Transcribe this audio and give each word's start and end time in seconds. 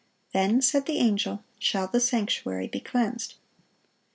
"Then," 0.33 0.63
said 0.63 0.87
the 0.87 0.97
angel, 0.97 1.43
"shall 1.59 1.87
the 1.87 1.99
sanctuary 1.99 2.67
be 2.67 2.79
cleansed." 2.79 3.35